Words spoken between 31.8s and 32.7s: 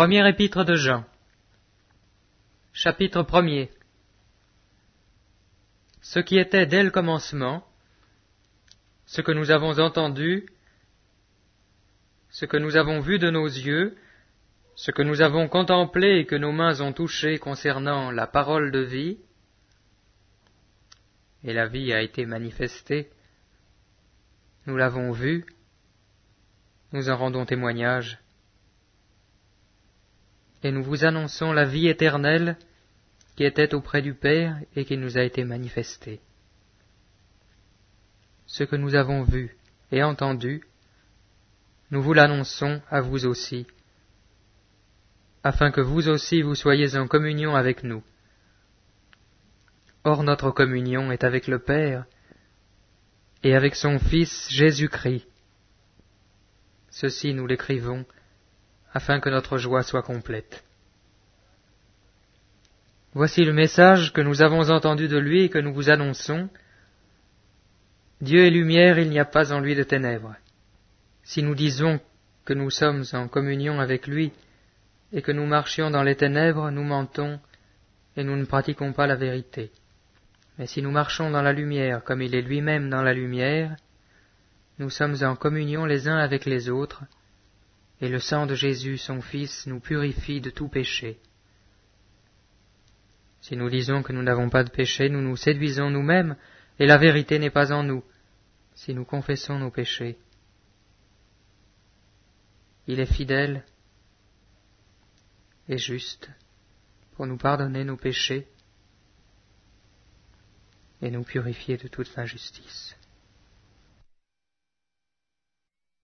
éternelle